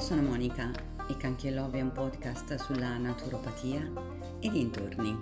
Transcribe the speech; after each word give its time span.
Io 0.00 0.06
sono 0.06 0.22
Monica 0.22 0.72
e 1.10 1.16
Canchielove 1.18 1.78
è 1.78 1.82
un 1.82 1.92
podcast 1.92 2.54
sulla 2.54 2.96
naturopatia 2.96 3.86
e 4.40 4.48
dintorni. 4.48 5.14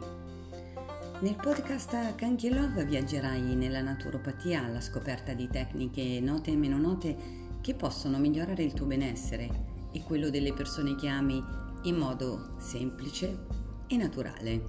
Nel 1.19 1.35
podcast 1.35 2.15
Canchielove 2.15 2.85
viaggerai 2.85 3.56
nella 3.56 3.80
naturopatia 3.80 4.65
alla 4.65 4.80
scoperta 4.80 5.33
di 5.33 5.49
tecniche 5.49 6.21
note 6.21 6.53
e 6.53 6.56
meno 6.56 6.79
note 6.79 7.17
che 7.61 7.75
possono 7.75 8.19
migliorare 8.19 8.62
il 8.62 8.72
tuo 8.72 8.87
benessere 8.87 9.88
e 9.90 10.01
quello 10.04 10.30
delle 10.30 10.53
persone 10.53 10.95
che 10.95 11.08
ami 11.08 11.42
in 11.83 11.97
modo 11.97 12.54
semplice 12.58 13.47
e 13.88 13.97
naturale. 13.97 14.69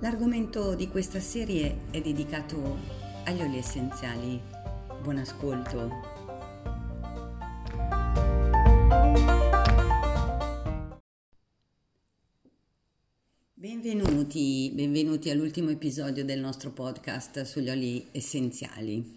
L'argomento 0.00 0.74
di 0.74 0.90
questa 0.90 1.18
serie 1.18 1.86
è 1.90 2.02
dedicato 2.02 2.76
agli 3.24 3.40
oli 3.40 3.56
essenziali. 3.56 4.38
Buon 5.00 5.16
ascolto! 5.16 6.11
Benvenuti, 13.62 14.72
benvenuti 14.74 15.30
all'ultimo 15.30 15.70
episodio 15.70 16.24
del 16.24 16.40
nostro 16.40 16.72
podcast 16.72 17.42
sugli 17.42 17.70
oli 17.70 18.08
essenziali. 18.10 19.16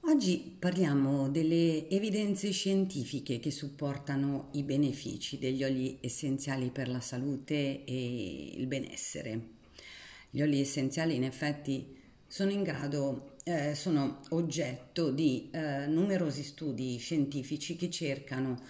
Oggi 0.00 0.56
parliamo 0.58 1.30
delle 1.30 1.88
evidenze 1.88 2.50
scientifiche 2.50 3.40
che 3.40 3.50
supportano 3.50 4.50
i 4.52 4.62
benefici 4.62 5.38
degli 5.38 5.64
oli 5.64 5.96
essenziali 6.02 6.68
per 6.68 6.88
la 6.88 7.00
salute 7.00 7.82
e 7.86 8.52
il 8.56 8.66
benessere. 8.66 9.40
Gli 10.28 10.42
oli 10.42 10.60
essenziali 10.60 11.14
in 11.14 11.24
effetti 11.24 11.96
sono 12.26 12.50
in 12.50 12.62
grado, 12.62 13.36
eh, 13.44 13.74
sono 13.74 14.20
oggetto 14.32 15.10
di 15.10 15.48
eh, 15.50 15.86
numerosi 15.86 16.42
studi 16.42 16.98
scientifici 16.98 17.74
che 17.74 17.88
cercano 17.88 18.60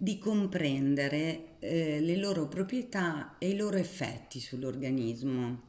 di 0.00 0.16
comprendere 0.18 1.56
eh, 1.58 1.98
le 2.00 2.16
loro 2.16 2.46
proprietà 2.46 3.36
e 3.38 3.48
i 3.50 3.56
loro 3.56 3.76
effetti 3.76 4.38
sull'organismo. 4.38 5.60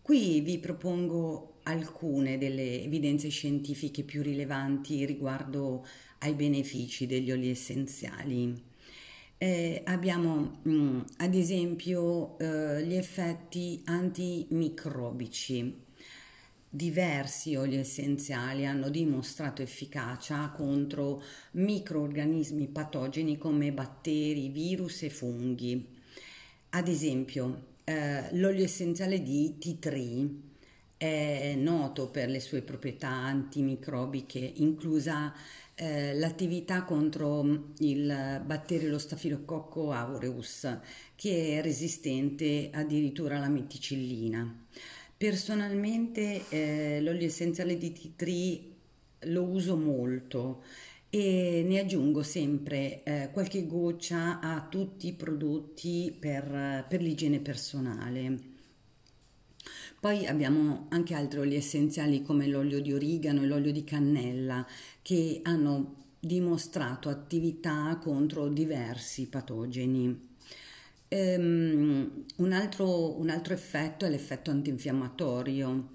Qui 0.00 0.40
vi 0.40 0.58
propongo 0.58 1.58
alcune 1.64 2.38
delle 2.38 2.82
evidenze 2.82 3.28
scientifiche 3.30 4.04
più 4.04 4.22
rilevanti 4.22 5.04
riguardo 5.04 5.84
ai 6.18 6.34
benefici 6.34 7.06
degli 7.06 7.32
oli 7.32 7.50
essenziali. 7.50 8.72
Eh, 9.36 9.82
abbiamo 9.84 10.60
mh, 10.62 10.70
mm, 10.70 11.00
ad 11.16 11.34
esempio 11.34 12.38
eh, 12.38 12.84
gli 12.86 12.94
effetti 12.94 13.82
antimicrobici 13.86 15.83
diversi 16.74 17.54
oli 17.54 17.76
essenziali 17.76 18.66
hanno 18.66 18.88
dimostrato 18.88 19.62
efficacia 19.62 20.50
contro 20.50 21.22
microorganismi 21.52 22.66
patogeni 22.66 23.38
come 23.38 23.70
batteri, 23.72 24.48
virus 24.48 25.02
e 25.02 25.10
funghi. 25.10 25.86
Ad 26.70 26.88
esempio, 26.88 27.66
eh, 27.84 28.26
l'olio 28.32 28.64
essenziale 28.64 29.22
di 29.22 29.56
tea 29.56 29.76
tree 29.78 30.28
è 30.96 31.54
noto 31.56 32.08
per 32.08 32.28
le 32.28 32.40
sue 32.40 32.62
proprietà 32.62 33.08
antimicrobiche, 33.08 34.38
inclusa 34.56 35.32
eh, 35.76 36.14
l'attività 36.14 36.82
contro 36.82 37.72
il 37.78 38.42
batterio 38.44 38.90
lo 38.90 38.98
stafilococco 38.98 39.92
aureus, 39.92 40.66
che 41.14 41.58
è 41.58 41.62
resistente 41.62 42.70
addirittura 42.72 43.36
alla 43.36 43.48
meticillina. 43.48 44.62
Personalmente 45.24 46.44
eh, 46.50 47.00
l'olio 47.00 47.26
essenziale 47.26 47.78
di 47.78 47.92
tea 47.92 48.10
tree 48.14 48.60
lo 49.20 49.44
uso 49.44 49.74
molto 49.74 50.62
e 51.08 51.64
ne 51.66 51.78
aggiungo 51.78 52.22
sempre 52.22 53.02
eh, 53.04 53.30
qualche 53.32 53.66
goccia 53.66 54.38
a 54.40 54.66
tutti 54.68 55.06
i 55.06 55.14
prodotti 55.14 56.14
per, 56.20 56.84
per 56.86 57.00
l'igiene 57.00 57.40
personale. 57.40 58.38
Poi 59.98 60.26
abbiamo 60.26 60.88
anche 60.90 61.14
altri 61.14 61.38
oli 61.38 61.54
essenziali 61.54 62.20
come 62.20 62.46
l'olio 62.46 62.82
di 62.82 62.92
origano 62.92 63.40
e 63.40 63.46
l'olio 63.46 63.72
di 63.72 63.82
cannella 63.82 64.66
che 65.00 65.40
hanno 65.42 66.02
dimostrato 66.20 67.08
attività 67.08 67.98
contro 67.98 68.48
diversi 68.48 69.26
patogeni. 69.26 70.33
Um, 71.14 72.24
un, 72.38 72.52
altro, 72.52 73.20
un, 73.20 73.30
altro, 73.30 73.54
effetto 73.54 74.04
è 74.04 74.10
l'effetto 74.10 74.50
antinfiammatorio. 74.50 75.90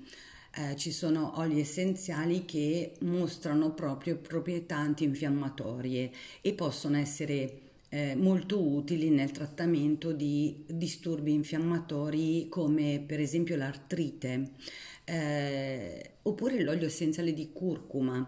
Eh, 0.55 0.77
ci 0.77 0.91
sono 0.91 1.37
oli 1.39 1.59
essenziali 1.59 2.45
che 2.45 2.93
mostrano 3.01 3.73
proprio 3.73 4.15
proprietà 4.15 4.77
antinfiammatorie 4.77 6.09
e 6.39 6.53
possono 6.53 6.97
essere 6.97 7.59
eh, 7.89 8.15
molto 8.15 8.61
utili 8.65 9.09
nel 9.09 9.31
trattamento 9.31 10.13
di 10.13 10.63
disturbi 10.67 11.33
infiammatori 11.33 12.47
come 12.47 13.03
per 13.05 13.19
esempio 13.19 13.57
l'artrite 13.57 14.51
eh, 15.03 16.11
oppure 16.21 16.63
l'olio 16.63 16.87
essenziale 16.87 17.33
di 17.33 17.49
curcuma. 17.51 18.25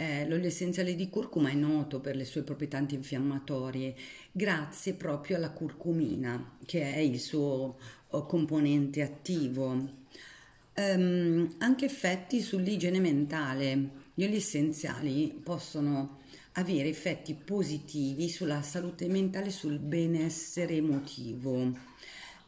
Eh, 0.00 0.28
l'olio 0.28 0.46
essenziale 0.46 0.94
di 0.94 1.08
curcuma 1.08 1.50
è 1.50 1.54
noto 1.54 1.98
per 1.98 2.14
le 2.14 2.24
sue 2.24 2.42
proprietà 2.42 2.76
antinfiammatorie 2.76 3.96
grazie 4.30 4.94
proprio 4.94 5.34
alla 5.34 5.50
curcumina, 5.50 6.56
che 6.64 6.94
è 6.94 6.98
il 6.98 7.18
suo 7.18 7.76
oh, 8.06 8.26
componente 8.26 9.02
attivo. 9.02 9.70
Um, 10.76 11.52
anche 11.58 11.86
effetti 11.86 12.40
sull'igiene 12.40 13.00
mentale. 13.00 13.90
Gli 14.14 14.22
oli 14.22 14.36
essenziali 14.36 15.36
possono 15.42 16.20
avere 16.52 16.88
effetti 16.88 17.34
positivi 17.34 18.28
sulla 18.28 18.62
salute 18.62 19.08
mentale 19.08 19.46
e 19.46 19.50
sul 19.50 19.80
benessere 19.80 20.74
emotivo. 20.74 21.72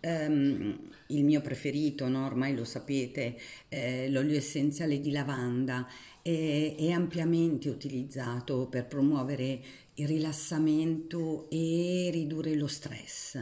Um, 0.03 0.79
il 1.09 1.25
mio 1.25 1.41
preferito, 1.41 2.09
no? 2.09 2.25
ormai 2.25 2.55
lo 2.55 2.65
sapete, 2.65 3.37
eh, 3.69 4.09
l'olio 4.09 4.37
essenziale 4.37 5.01
di 5.01 5.11
lavanda 5.11 5.87
è, 6.23 6.75
è 6.79 6.91
ampiamente 6.91 7.69
utilizzato 7.69 8.67
per 8.67 8.87
promuovere 8.87 9.61
il 9.95 10.07
rilassamento 10.07 11.49
e 11.51 12.11
ridurre 12.13 12.55
lo 12.55 12.67
stress. 12.67 13.39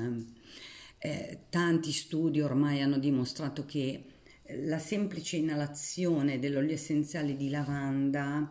Eh, 0.99 1.39
tanti 1.49 1.93
studi 1.93 2.41
ormai 2.41 2.81
hanno 2.81 2.99
dimostrato 2.99 3.65
che 3.65 4.05
la 4.65 4.79
semplice 4.79 5.37
inalazione 5.37 6.39
dell'olio 6.39 6.73
essenziale 6.73 7.37
di 7.37 7.51
lavanda 7.51 8.51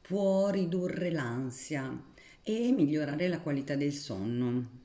può 0.00 0.48
ridurre 0.48 1.10
l'ansia 1.10 2.02
e 2.42 2.72
migliorare 2.72 3.28
la 3.28 3.40
qualità 3.40 3.74
del 3.74 3.92
sonno. 3.92 4.82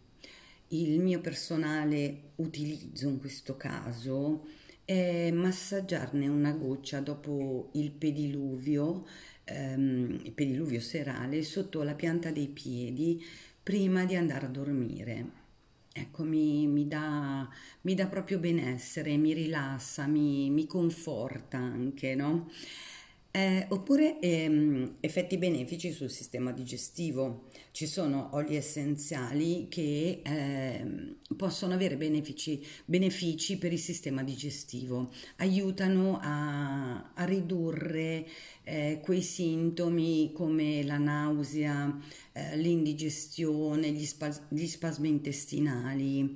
Il 0.72 1.00
mio 1.00 1.19
personale 1.19 2.34
utilizzo 2.35 3.07
in 3.07 3.19
questo 3.19 3.57
caso 3.57 4.46
è 4.85 5.31
massaggiarne 5.31 6.28
una 6.28 6.52
goccia 6.52 7.00
dopo 7.00 7.69
il 7.74 7.91
pediluvio, 7.91 9.06
ehm, 9.46 10.19
il 10.24 10.31
pediluvio 10.31 10.80
serale, 10.80 11.41
sotto 11.44 11.81
la 11.84 11.96
pianta 11.96 12.31
dei 12.31 12.47
piedi 12.47 13.24
prima 13.63 14.06
di 14.06 14.16
andare 14.16 14.46
a 14.46 14.50
dormire. 14.50 15.38
Ecco, 15.91 16.24
mi, 16.24 16.68
mi, 16.68 16.88
dà, 16.88 17.50
mi 17.81 17.96
dà, 17.96 18.07
proprio 18.07 18.38
benessere, 18.40 19.18
mi 19.18 19.34
rilassa, 19.34 20.06
mi, 20.06 20.50
mi 20.51 20.68
conforta 20.68 21.57
anche, 21.57 22.13
no? 22.16 22.50
Eh, 23.31 23.67
oppure 23.69 24.19
ehm, 24.19 24.95
effetti 25.01 25.38
benefici 25.38 25.91
sul 25.91 26.09
sistema 26.09 26.51
digestivo. 26.51 27.47
Ci 27.72 27.85
sono 27.85 28.29
oli 28.34 28.56
essenziali 28.56 29.67
che 29.69 30.22
eh, 30.23 31.16
possono 31.38 31.75
avere 31.75 31.95
benefici, 31.95 32.66
benefici, 32.85 33.59
per 33.59 33.72
il 33.72 33.78
sistema 33.78 34.23
digestivo, 34.23 35.12
aiutano 35.38 36.18
a, 36.19 37.12
a 37.13 37.24
ridurre 37.25 38.25
eh, 38.63 39.00
quei 39.04 39.21
sintomi 39.21 40.31
come 40.33 40.83
la 40.83 40.98
nausea, 40.98 42.00
eh, 42.33 42.57
l'indigestione, 42.57 43.92
gli, 43.92 44.06
spas- 44.06 44.42
gli, 44.50 44.65
spasmi 44.65 45.07
intestinali. 45.07 46.36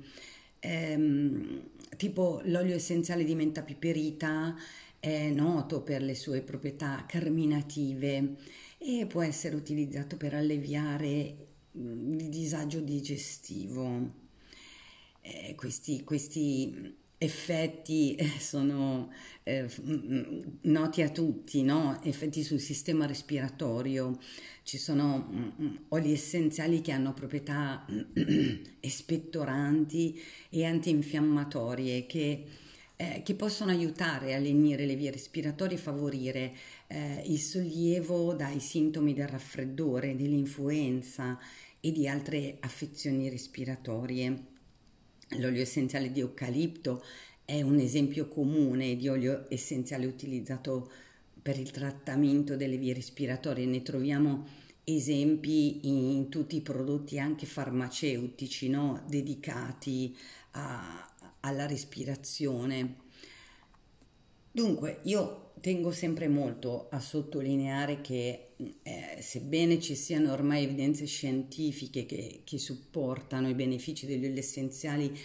Ehm, 0.60 1.70
tipo 1.96 2.40
l'olio 2.44 2.76
essenziale 2.76 3.24
di 3.24 3.34
menta 3.34 3.62
piperita 3.62 4.56
è 5.04 5.28
noto 5.28 5.82
per 5.82 6.00
le 6.00 6.14
sue 6.14 6.40
proprietà 6.40 7.04
carminative 7.06 8.36
e 8.78 9.04
può 9.06 9.20
essere 9.20 9.54
utilizzato 9.54 10.16
per 10.16 10.32
alleviare 10.32 11.48
mm, 11.76 12.20
il 12.20 12.28
disagio 12.30 12.80
digestivo. 12.80 14.22
Eh, 15.20 15.54
questi, 15.56 16.04
questi, 16.04 17.02
effetti 17.18 18.14
eh, 18.14 18.38
sono 18.38 19.10
eh, 19.42 19.68
mm, 19.82 20.40
noti 20.62 21.02
a 21.02 21.10
tutti, 21.10 21.62
no? 21.62 22.02
effetti 22.02 22.42
sul 22.42 22.60
sistema 22.60 23.04
respiratorio. 23.04 24.18
Ci 24.62 24.78
sono 24.78 25.28
mm, 25.30 25.74
oli 25.88 26.12
essenziali 26.12 26.80
che 26.80 26.92
hanno 26.92 27.12
proprietà 27.12 27.84
espettoranti 28.80 30.18
e 30.48 30.64
antinfiammatorie 30.64 32.06
che 32.06 32.62
eh, 32.96 33.22
che 33.24 33.34
possono 33.34 33.70
aiutare 33.70 34.34
a 34.34 34.38
lenire 34.38 34.86
le 34.86 34.94
vie 34.94 35.10
respiratorie 35.10 35.76
e 35.76 35.80
favorire 35.80 36.52
eh, 36.86 37.22
il 37.26 37.38
sollievo 37.38 38.34
dai 38.34 38.60
sintomi 38.60 39.14
del 39.14 39.28
raffreddore, 39.28 40.16
dell'influenza 40.16 41.38
e 41.80 41.92
di 41.92 42.08
altre 42.08 42.56
affezioni 42.60 43.28
respiratorie. 43.28 44.52
L'olio 45.38 45.62
essenziale 45.62 46.12
di 46.12 46.20
eucalipto 46.20 47.02
è 47.44 47.60
un 47.62 47.78
esempio 47.78 48.28
comune 48.28 48.96
di 48.96 49.08
olio 49.08 49.46
essenziale 49.48 50.06
utilizzato 50.06 50.90
per 51.42 51.58
il 51.58 51.70
trattamento 51.70 52.56
delle 52.56 52.78
vie 52.78 52.94
respiratorie. 52.94 53.66
Ne 53.66 53.82
troviamo 53.82 54.46
esempi 54.84 55.88
in 55.88 56.28
tutti 56.28 56.56
i 56.56 56.60
prodotti 56.60 57.18
anche 57.18 57.46
farmaceutici 57.46 58.68
no? 58.68 59.02
dedicati 59.06 60.16
a, 60.52 61.13
alla 61.44 61.66
respirazione. 61.66 62.96
Dunque, 64.50 65.00
io 65.02 65.52
tengo 65.60 65.92
sempre 65.92 66.28
molto 66.28 66.88
a 66.90 67.00
sottolineare 67.00 68.00
che 68.00 68.50
eh, 68.82 69.18
sebbene 69.20 69.80
ci 69.80 69.94
siano 69.94 70.32
ormai 70.32 70.64
evidenze 70.64 71.06
scientifiche 71.06 72.06
che, 72.06 72.42
che 72.44 72.58
supportano 72.58 73.48
i 73.48 73.54
benefici 73.54 74.06
degli 74.06 74.26
oli 74.26 74.38
essenziali, 74.38 75.16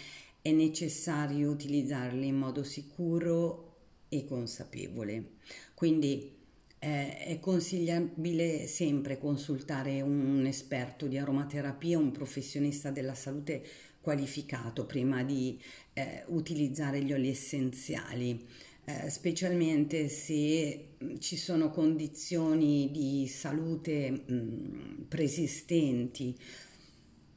è 0.42 0.52
necessario 0.52 1.50
utilizzarli 1.50 2.28
in 2.28 2.38
modo 2.38 2.64
sicuro 2.64 3.76
e 4.10 4.26
consapevole. 4.26 5.32
Quindi 5.74 6.38
eh, 6.80 7.18
è 7.18 7.40
consigliabile 7.40 8.66
sempre 8.68 9.20
consultare 9.20 10.02
un 10.02 10.46
esperto 10.46 11.08
di 11.08 11.18
aromaterapia, 11.18 12.00
un 12.00 12.12
professionista 12.12 12.90
della 12.90 13.16
salute 13.16 13.62
qualificato 14.10 14.88
prima 14.88 15.24
di 15.24 15.62
eh, 15.94 16.24
utilizzare 16.30 17.04
gli 17.04 17.14
oli 17.14 17.30
essenziali. 17.30 18.44
Eh, 18.86 19.08
specialmente 19.12 20.10
se 20.10 20.96
ci 21.20 21.38
sono 21.38 21.70
condizioni 21.70 22.90
di 22.92 23.28
salute 23.28 24.10
mh, 24.10 25.06
preesistenti 25.08 26.36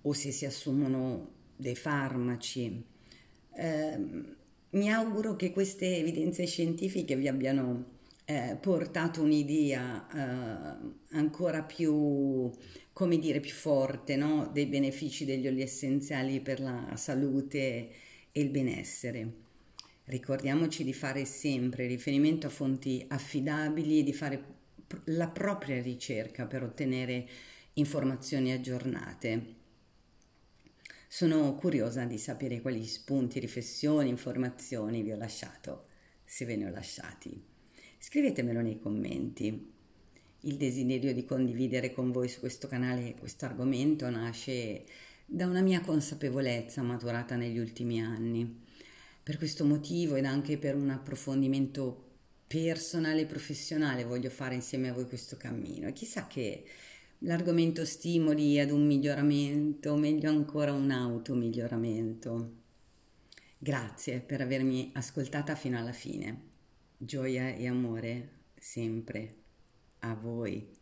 o 0.01 0.15
se 0.15 0.31
si 0.31 0.47
assumono 0.47 1.29
dei 1.57 1.77
farmaci. 1.77 2.83
Eh, 3.55 3.99
mi 4.71 4.91
auguro 4.91 5.37
che 5.37 5.53
queste 5.53 5.99
evidenze 5.99 6.47
scientifiche 6.47 7.17
vi 7.17 7.29
abbiano 7.29 7.85
eh, 8.25 8.57
portato 8.59 9.21
un'idea 9.21 10.07
eh, 10.09 11.17
ancora 11.17 11.63
più, 11.63 12.51
come 12.93 13.19
dire, 13.19 13.41
più 13.41 13.53
forte 13.53 14.17
no? 14.17 14.51
dei 14.53 14.67
benefici 14.67 15.25
degli 15.25 15.47
oli 15.47 15.63
essenziali 15.63 16.41
per 16.41 16.61
la 16.61 16.95
salute 16.97 17.91
e 18.31 18.41
il 18.41 18.51
benessere. 18.51 19.41
Ricordiamoci 20.05 20.85
di 20.85 20.93
fare 20.93 21.25
sempre 21.25 21.87
riferimento 21.87 22.47
a 22.47 22.51
fonti 22.51 23.05
affidabili 23.09 24.01
e 24.01 24.03
di 24.03 24.13
fare 24.13 24.45
la 25.05 25.29
propria 25.29 25.81
ricerca 25.81 26.47
per 26.47 26.63
ottenere 26.63 27.27
informazioni 27.75 28.53
aggiornate. 28.53 29.61
Sono 31.09 31.55
curiosa 31.55 32.05
di 32.05 32.19
sapere 32.19 32.61
quali 32.61 32.85
spunti, 32.85 33.39
riflessioni, 33.39 34.09
informazioni 34.09 35.03
vi 35.03 35.13
ho 35.13 35.17
lasciato, 35.17 35.87
se 36.25 36.45
ve 36.45 36.57
ne 36.57 36.67
ho 36.67 36.71
lasciati. 36.71 37.43
Scrivetemelo 37.99 38.61
nei 38.61 38.79
commenti. 38.81 39.71
Il 40.45 40.57
desiderio 40.57 41.15
di 41.15 41.25
condividere 41.25 41.93
con 41.93 42.11
voi 42.11 42.29
su 42.29 42.41
questo 42.41 42.67
canale 42.67 43.15
questo 43.17 43.45
argomento 43.45 44.11
nasce 44.11 44.85
da 45.25 45.47
una 45.47 45.61
mia 45.61 45.81
consapevolezza 45.81 46.83
maturata 46.83 47.37
negli 47.37 47.59
ultimi 47.59 48.03
anni. 48.03 48.61
Per 49.23 49.39
questo 49.39 49.65
motivo 49.65 50.17
ed 50.17 50.25
anche 50.25 50.59
per 50.59 50.75
un 50.75 50.91
approfondimento 50.91 52.11
personale 52.49 53.21
e 53.21 53.27
professionale 53.27 54.03
voglio 54.03 54.31
fare 54.31 54.57
insieme 54.57 54.89
a 54.89 54.93
voi 54.93 55.07
questo 55.07 55.37
cammino 55.37 55.87
e 55.87 55.93
chissà 55.93 56.27
che 56.27 56.65
l'argomento 57.19 57.85
stimoli 57.85 58.59
ad 58.59 58.73
un 58.73 58.85
miglioramento, 58.85 59.95
meglio 59.95 60.29
ancora 60.29 60.73
un 60.73 60.91
automiglioramento. 60.91 62.55
Grazie 63.59 64.19
per 64.19 64.41
avermi 64.41 64.91
ascoltata 64.95 65.55
fino 65.55 65.79
alla 65.79 65.93
fine. 65.93 66.51
Gioia 66.97 67.55
e 67.55 67.69
amore 67.69 68.31
sempre 68.59 69.42
a 70.03 70.15
voi. 70.15 70.82